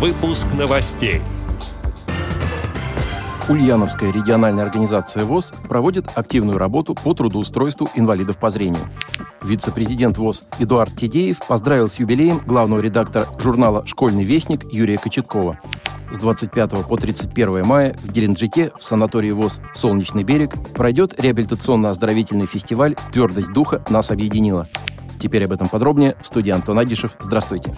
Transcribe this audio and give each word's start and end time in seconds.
Выпуск 0.00 0.46
новостей. 0.58 1.20
Ульяновская 3.50 4.10
региональная 4.10 4.64
организация 4.64 5.26
ВОЗ 5.26 5.52
проводит 5.68 6.06
активную 6.14 6.56
работу 6.56 6.94
по 6.94 7.12
трудоустройству 7.12 7.90
инвалидов 7.94 8.38
по 8.38 8.48
зрению. 8.48 8.80
Вице-президент 9.42 10.16
ВОЗ 10.16 10.44
Эдуард 10.58 10.96
Тедеев 10.96 11.46
поздравил 11.46 11.86
с 11.86 11.98
юбилеем 11.98 12.38
главного 12.46 12.80
редактора 12.80 13.28
журнала 13.38 13.86
«Школьный 13.86 14.24
вестник» 14.24 14.64
Юрия 14.72 14.96
Кочеткова. 14.96 15.60
С 16.10 16.18
25 16.18 16.86
по 16.86 16.96
31 16.96 17.66
мая 17.66 17.94
в 18.02 18.10
Геленджике 18.10 18.72
в 18.78 18.82
санатории 18.82 19.32
ВОЗ 19.32 19.60
«Солнечный 19.74 20.24
берег» 20.24 20.54
пройдет 20.72 21.20
реабилитационно-оздоровительный 21.20 22.46
фестиваль 22.46 22.96
«Твердость 23.12 23.52
духа 23.52 23.84
нас 23.90 24.10
объединила». 24.10 24.66
Теперь 25.20 25.44
об 25.44 25.52
этом 25.52 25.68
подробнее 25.68 26.14
в 26.22 26.26
студии 26.26 26.52
Антон 26.52 26.78
Агишев. 26.78 27.12
Здравствуйте. 27.20 27.76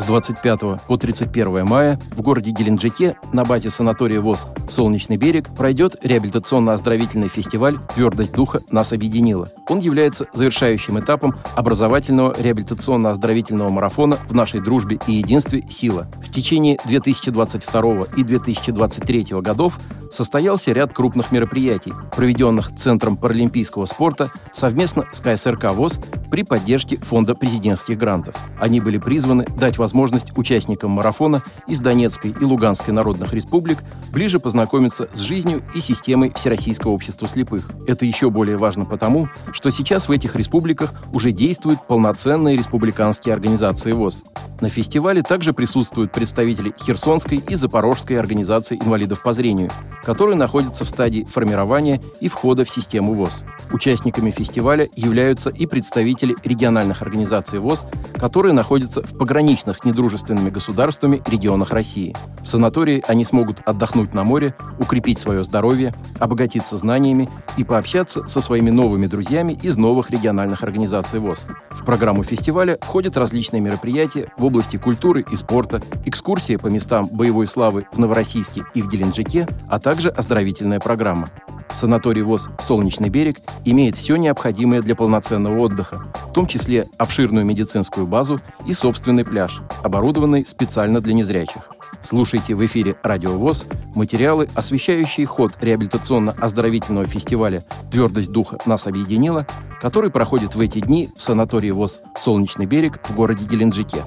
С 0.00 0.02
25 0.04 0.60
по 0.88 0.96
31 0.96 1.66
мая 1.66 2.00
в 2.12 2.22
городе 2.22 2.52
Геленджике 2.52 3.16
на 3.34 3.44
базе 3.44 3.70
санатория 3.70 4.22
ВОЗ 4.22 4.46
«Солнечный 4.70 5.18
берег» 5.18 5.54
пройдет 5.54 5.96
реабилитационно-оздоровительный 6.02 7.28
фестиваль 7.28 7.78
«Твердость 7.94 8.32
духа 8.32 8.62
нас 8.70 8.94
объединила». 8.94 9.52
Он 9.70 9.78
является 9.78 10.26
завершающим 10.32 10.98
этапом 10.98 11.36
образовательного 11.54 12.34
реабилитационно-оздоровительного 12.36 13.70
марафона 13.70 14.18
в 14.28 14.34
нашей 14.34 14.60
дружбе 14.60 14.98
и 15.06 15.12
единстве 15.12 15.64
«Сила». 15.70 16.08
В 16.26 16.32
течение 16.32 16.76
2022 16.86 18.06
и 18.16 18.24
2023 18.24 19.26
годов 19.40 19.78
состоялся 20.10 20.72
ряд 20.72 20.92
крупных 20.92 21.30
мероприятий, 21.30 21.92
проведенных 22.16 22.74
Центром 22.76 23.16
паралимпийского 23.16 23.86
спорта 23.86 24.32
совместно 24.52 25.06
с 25.12 25.20
КСРК 25.20 25.70
ВОЗ 25.70 26.00
при 26.30 26.42
поддержке 26.42 26.96
Фонда 26.98 27.34
президентских 27.34 27.96
грантов. 27.96 28.34
Они 28.58 28.80
были 28.80 28.98
призваны 28.98 29.46
дать 29.56 29.78
возможность 29.78 30.36
участникам 30.36 30.90
марафона 30.90 31.42
из 31.68 31.80
Донецкой 31.80 32.34
и 32.38 32.44
Луганской 32.44 32.92
народных 32.92 33.32
республик 33.32 33.78
ближе 34.12 34.40
познакомиться 34.40 35.08
с 35.14 35.18
жизнью 35.18 35.62
и 35.74 35.80
системой 35.80 36.32
Всероссийского 36.34 36.90
общества 36.90 37.28
слепых. 37.28 37.70
Это 37.86 38.04
еще 38.04 38.30
более 38.30 38.56
важно 38.56 38.84
потому, 38.84 39.28
что 39.60 39.68
сейчас 39.70 40.08
в 40.08 40.10
этих 40.10 40.36
республиках 40.36 40.94
уже 41.12 41.32
действуют 41.32 41.86
полноценные 41.86 42.56
республиканские 42.56 43.34
организации 43.34 43.92
ВОЗ. 43.92 44.24
На 44.62 44.70
фестивале 44.70 45.22
также 45.22 45.52
присутствуют 45.52 46.12
представители 46.12 46.72
Херсонской 46.82 47.44
и 47.46 47.54
Запорожской 47.56 48.18
организации 48.18 48.76
инвалидов 48.76 49.22
по 49.22 49.34
зрению, 49.34 49.70
которые 50.02 50.36
находятся 50.36 50.86
в 50.86 50.88
стадии 50.88 51.26
формирования 51.30 52.00
и 52.20 52.28
входа 52.28 52.64
в 52.64 52.70
систему 52.70 53.12
ВОЗ. 53.12 53.44
Участниками 53.70 54.30
фестиваля 54.30 54.88
являются 54.96 55.50
и 55.50 55.66
представители 55.66 56.34
региональных 56.42 57.02
организаций 57.02 57.58
ВОЗ, 57.58 57.86
которые 58.14 58.54
находятся 58.54 59.02
в 59.02 59.16
пограничных 59.16 59.78
с 59.78 59.84
недружественными 59.84 60.48
государствами 60.48 61.22
регионах 61.26 61.70
России. 61.70 62.16
В 62.42 62.46
санатории 62.48 63.04
они 63.06 63.24
смогут 63.24 63.58
отдохнуть 63.66 64.14
на 64.14 64.24
море, 64.24 64.54
укрепить 64.78 65.18
свое 65.18 65.44
здоровье, 65.44 65.94
обогатиться 66.18 66.78
знаниями 66.78 67.28
и 67.58 67.64
пообщаться 67.64 68.26
со 68.26 68.40
своими 68.40 68.70
новыми 68.70 69.06
друзьями 69.06 69.49
из 69.54 69.76
новых 69.76 70.10
региональных 70.10 70.62
организаций 70.62 71.18
ВОЗ. 71.18 71.46
В 71.70 71.84
программу 71.84 72.24
фестиваля 72.24 72.78
входят 72.80 73.16
различные 73.16 73.60
мероприятия 73.60 74.28
в 74.36 74.44
области 74.44 74.76
культуры 74.76 75.24
и 75.30 75.36
спорта, 75.36 75.82
экскурсия 76.04 76.58
по 76.58 76.66
местам 76.68 77.08
боевой 77.08 77.46
славы 77.46 77.86
в 77.92 77.98
Новороссийске 77.98 78.62
и 78.74 78.82
в 78.82 78.90
Геленджике, 78.90 79.48
а 79.68 79.78
также 79.80 80.08
оздоровительная 80.10 80.80
программа. 80.80 81.28
Санаторий 81.72 82.22
ВОЗ 82.22 82.48
«Солнечный 82.58 83.08
берег» 83.08 83.38
имеет 83.64 83.96
все 83.96 84.16
необходимое 84.16 84.82
для 84.82 84.94
полноценного 84.96 85.58
отдыха, 85.60 86.04
в 86.28 86.32
том 86.32 86.46
числе 86.46 86.88
обширную 86.98 87.44
медицинскую 87.44 88.06
базу 88.06 88.40
и 88.66 88.72
собственный 88.72 89.24
пляж, 89.24 89.60
оборудованный 89.82 90.44
специально 90.46 91.00
для 91.00 91.14
незрячих. 91.14 91.68
Слушайте 92.02 92.54
в 92.54 92.64
эфире 92.64 92.96
«Радио 93.02 93.32
ВОЗ» 93.32 93.66
материалы, 93.94 94.48
освещающие 94.54 95.26
ход 95.26 95.52
реабилитационно-оздоровительного 95.60 97.06
фестиваля 97.06 97.64
«Твердость 97.90 98.32
духа 98.32 98.58
нас 98.64 98.86
объединила», 98.86 99.46
который 99.80 100.10
проходит 100.10 100.54
в 100.54 100.60
эти 100.60 100.80
дни 100.80 101.10
в 101.16 101.22
санатории 101.22 101.70
ВОЗ 101.70 102.00
«Солнечный 102.16 102.66
берег» 102.66 103.00
в 103.06 103.14
городе 103.14 103.44
Геленджике. 103.44 104.04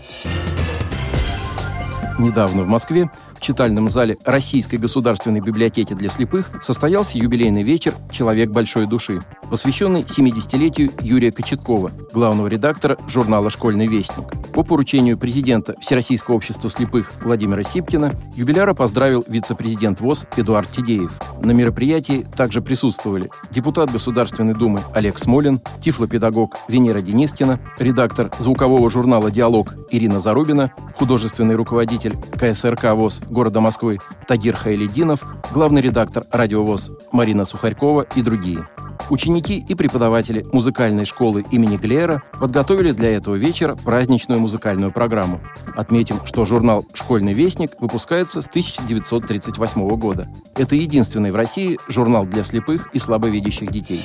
Недавно 2.19 2.63
в 2.63 2.67
Москве 2.67 3.09
читальном 3.40 3.90
зале 3.90 4.17
Российской 4.23 4.78
государственной 4.78 5.41
библиотеки 5.41 5.94
для 5.94 6.09
слепых 6.09 6.50
состоялся 6.63 7.17
юбилейный 7.17 7.63
вечер 7.63 7.94
«Человек 8.12 8.50
большой 8.50 8.88
души», 8.88 9.22
посвященный 9.49 10.03
70-летию 10.03 10.91
Юрия 11.01 11.31
Кочеткова, 11.31 11.91
главного 12.13 12.47
редактора 12.47 12.97
журнала 13.07 13.49
«Школьный 13.49 13.87
вестник». 13.87 14.25
По 14.53 14.63
поручению 14.63 15.17
президента 15.17 15.75
Всероссийского 15.81 16.35
общества 16.35 16.69
слепых 16.69 17.11
Владимира 17.23 17.63
Сипкина 17.63 18.11
юбиляра 18.35 18.73
поздравил 18.73 19.25
вице-президент 19.27 19.99
ВОЗ 19.99 20.27
Эдуард 20.37 20.69
Тидеев. 20.69 21.11
На 21.41 21.51
мероприятии 21.51 22.25
также 22.35 22.61
присутствовали 22.61 23.29
депутат 23.51 23.91
Государственной 23.91 24.53
Думы 24.53 24.81
Олег 24.93 25.17
Смолин, 25.17 25.61
тифлопедагог 25.81 26.57
Венера 26.67 27.01
Денискина, 27.01 27.59
редактор 27.79 28.31
звукового 28.39 28.89
журнала 28.89 29.31
«Диалог» 29.31 29.75
Ирина 29.89 30.19
Зарубина, 30.19 30.71
художественный 30.95 31.55
руководитель 31.55 32.15
КСРК 32.39 32.93
ВОЗ 32.93 33.21
города 33.29 33.59
Москвы 33.59 33.99
Тагир 34.27 34.55
Хайлединов, 34.55 35.21
главный 35.51 35.81
редактор 35.81 36.25
«Радиовоз» 36.31 36.91
Марина 37.11 37.45
Сухарькова 37.45 38.05
и 38.15 38.21
другие. 38.21 38.67
Ученики 39.09 39.64
и 39.68 39.75
преподаватели 39.75 40.46
музыкальной 40.53 41.06
школы 41.06 41.46
имени 41.52 41.78
Глера 41.78 42.24
подготовили 42.40 42.91
для 42.91 43.16
этого 43.16 43.36
вечера 43.36 43.75
праздничную 43.75 44.40
музыкальную 44.40 44.91
программу. 44.91 45.41
Отметим, 45.75 46.25
что 46.25 46.46
журнал 46.46 46.86
«Школьный 46.94 47.34
вестник» 47.34 47.80
выпускается 47.81 48.41
с 48.41 48.47
1938 48.47 49.88
года. 49.97 50.30
Это 50.56 50.75
единственный 50.75 51.31
в 51.31 51.36
России 51.36 51.80
журнал 51.88 52.25
для 52.25 52.44
слепых 52.44 52.90
и 52.94 53.00
слабовидящих 53.00 53.72
детей. 53.72 54.03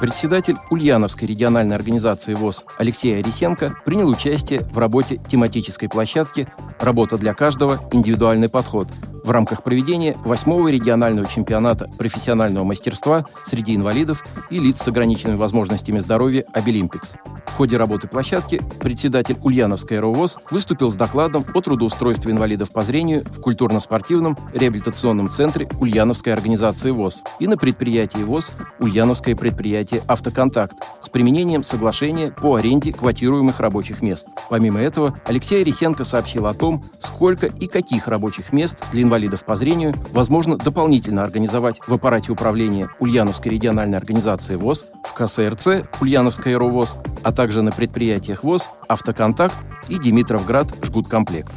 Председатель 0.00 0.56
Ульяновской 0.70 1.28
региональной 1.28 1.76
организации 1.76 2.34
ВОЗ 2.34 2.64
Алексей 2.76 3.16
Арисенко 3.20 3.72
принял 3.84 4.08
участие 4.08 4.62
в 4.62 4.76
работе 4.78 5.20
тематической 5.28 5.88
площадки 5.88 6.48
«Работа 6.80 7.16
для 7.18 7.34
каждого. 7.34 7.78
Индивидуальный 7.92 8.48
подход», 8.48 8.88
в 9.22 9.30
рамках 9.30 9.62
проведения 9.62 10.16
восьмого 10.24 10.68
регионального 10.68 11.28
чемпионата 11.28 11.90
профессионального 11.98 12.64
мастерства 12.64 13.24
среди 13.44 13.74
инвалидов 13.74 14.24
и 14.50 14.58
лиц 14.58 14.82
с 14.82 14.88
ограниченными 14.88 15.36
возможностями 15.36 16.00
здоровья 16.00 16.44
«Обилимпикс». 16.52 17.14
В 17.46 17.54
ходе 17.54 17.76
работы 17.76 18.08
площадки 18.08 18.62
председатель 18.80 19.36
Ульяновской 19.42 19.98
РОВОЗ 19.98 20.38
выступил 20.50 20.90
с 20.90 20.94
докладом 20.94 21.44
о 21.52 21.60
трудоустройстве 21.60 22.32
инвалидов 22.32 22.70
по 22.70 22.82
зрению 22.82 23.24
в 23.24 23.40
культурно-спортивном 23.40 24.38
реабилитационном 24.52 25.28
центре 25.28 25.68
Ульяновской 25.78 26.32
организации 26.32 26.90
ВОЗ 26.90 27.22
и 27.38 27.46
на 27.46 27.56
предприятии 27.56 28.22
ВОЗ 28.22 28.52
Ульяновское 28.78 29.36
предприятие 29.36 30.02
«Автоконтакт» 30.06 30.76
с 31.02 31.08
применением 31.08 31.62
соглашения 31.62 32.30
по 32.30 32.54
аренде 32.54 32.92
квотируемых 32.92 33.60
рабочих 33.60 34.02
мест. 34.02 34.26
Помимо 34.48 34.80
этого, 34.80 35.18
Алексей 35.26 35.60
Арисенко 35.62 36.04
сообщил 36.04 36.46
о 36.46 36.54
том, 36.54 36.84
сколько 37.00 37.46
и 37.46 37.66
каких 37.66 38.08
рабочих 38.08 38.52
мест 38.52 38.76
для 38.92 39.02
инвалидов 39.12 39.44
по 39.44 39.56
зрению 39.56 39.92
возможно 40.12 40.56
дополнительно 40.56 41.22
организовать 41.22 41.78
в 41.86 41.92
аппарате 41.92 42.32
управления 42.32 42.88
Ульяновской 42.98 43.52
региональной 43.52 43.98
организации 43.98 44.56
ВОЗ, 44.56 44.86
в 45.04 45.12
КСРЦ 45.12 45.86
Ульяновская 46.00 46.58
РОВОЗ, 46.58 46.96
а 47.22 47.30
также 47.30 47.60
на 47.60 47.72
предприятиях 47.72 48.42
ВОЗ, 48.42 48.70
Автоконтакт 48.88 49.54
и 49.88 49.98
Димитровград 49.98 50.68
Жгуткомплект. 50.82 51.52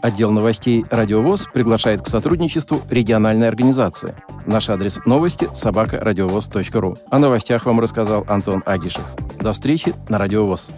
Отдел 0.00 0.30
новостей 0.30 0.84
«Радиовоз» 0.90 1.48
приглашает 1.52 2.02
к 2.02 2.08
сотрудничеству 2.08 2.82
региональной 2.88 3.48
организации. 3.48 4.14
Наш 4.46 4.68
адрес 4.68 5.04
новости– 5.04 5.48
собакарадиовоз.ру. 5.54 6.98
О 7.10 7.18
новостях 7.18 7.66
вам 7.66 7.80
рассказал 7.80 8.24
Антон 8.28 8.62
Агишев. 8.64 9.04
До 9.40 9.52
встречи 9.52 9.92
на 10.08 10.18
«Радиовоз». 10.18 10.70